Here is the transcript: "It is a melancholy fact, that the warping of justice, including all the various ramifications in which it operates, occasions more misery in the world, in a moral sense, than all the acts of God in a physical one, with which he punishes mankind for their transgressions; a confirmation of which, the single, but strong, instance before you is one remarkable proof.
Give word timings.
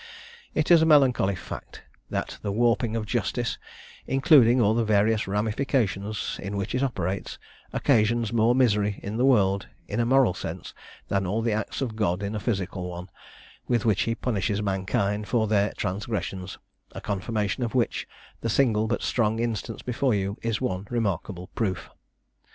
"It 0.55 0.71
is 0.71 0.81
a 0.81 0.85
melancholy 0.87 1.35
fact, 1.35 1.83
that 2.09 2.39
the 2.41 2.51
warping 2.51 2.95
of 2.95 3.05
justice, 3.05 3.59
including 4.07 4.59
all 4.59 4.73
the 4.73 4.83
various 4.83 5.27
ramifications 5.27 6.39
in 6.41 6.57
which 6.57 6.73
it 6.73 6.81
operates, 6.81 7.37
occasions 7.71 8.33
more 8.33 8.55
misery 8.55 8.99
in 9.03 9.17
the 9.17 9.25
world, 9.25 9.67
in 9.87 9.99
a 9.99 10.05
moral 10.07 10.33
sense, 10.33 10.73
than 11.07 11.27
all 11.27 11.43
the 11.43 11.51
acts 11.53 11.81
of 11.81 11.95
God 11.95 12.23
in 12.23 12.33
a 12.33 12.39
physical 12.39 12.89
one, 12.89 13.11
with 13.67 13.85
which 13.85 14.01
he 14.09 14.15
punishes 14.15 14.59
mankind 14.59 15.27
for 15.27 15.45
their 15.47 15.71
transgressions; 15.77 16.57
a 16.93 16.99
confirmation 16.99 17.61
of 17.61 17.75
which, 17.75 18.07
the 18.39 18.49
single, 18.49 18.87
but 18.87 19.03
strong, 19.03 19.37
instance 19.37 19.83
before 19.83 20.15
you 20.15 20.35
is 20.41 20.59
one 20.59 20.87
remarkable 20.89 21.49
proof. 21.53 21.91